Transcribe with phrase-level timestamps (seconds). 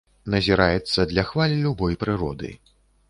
[0.35, 2.51] Назіраецца для хваль любой прыроды.